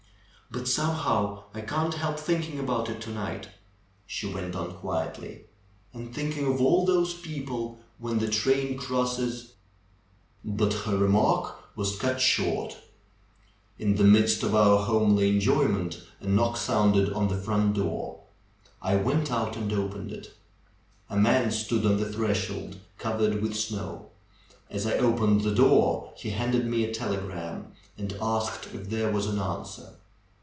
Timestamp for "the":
8.19-8.27, 13.95-14.03, 17.29-17.37, 21.95-22.11, 25.45-25.55